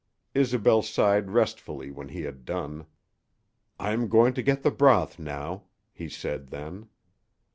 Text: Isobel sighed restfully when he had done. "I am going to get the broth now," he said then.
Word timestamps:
Isobel 0.33 0.81
sighed 0.81 1.29
restfully 1.29 1.91
when 1.91 2.09
he 2.09 2.23
had 2.23 2.43
done. 2.43 2.87
"I 3.79 3.91
am 3.91 4.07
going 4.07 4.33
to 4.33 4.41
get 4.41 4.63
the 4.63 4.71
broth 4.71 5.19
now," 5.19 5.65
he 5.93 6.09
said 6.09 6.47
then. 6.47 6.89